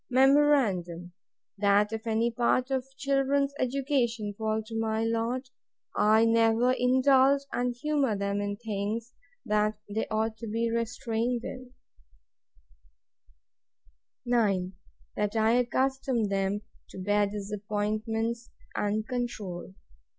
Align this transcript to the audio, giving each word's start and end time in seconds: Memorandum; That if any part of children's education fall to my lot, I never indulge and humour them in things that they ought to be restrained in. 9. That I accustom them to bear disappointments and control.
Memorandum; 0.09 1.13
That 1.59 1.93
if 1.93 2.07
any 2.07 2.31
part 2.31 2.71
of 2.71 2.87
children's 2.97 3.53
education 3.59 4.33
fall 4.35 4.63
to 4.63 4.75
my 4.79 5.03
lot, 5.03 5.51
I 5.95 6.25
never 6.25 6.71
indulge 6.71 7.41
and 7.53 7.75
humour 7.79 8.17
them 8.17 8.41
in 8.41 8.57
things 8.57 9.13
that 9.45 9.77
they 9.87 10.07
ought 10.07 10.37
to 10.37 10.47
be 10.47 10.71
restrained 10.71 11.43
in. 11.43 11.73
9. 14.25 14.73
That 15.15 15.35
I 15.35 15.51
accustom 15.51 16.29
them 16.29 16.61
to 16.89 16.97
bear 16.97 17.27
disappointments 17.27 18.49
and 18.75 19.07
control. 19.07 19.75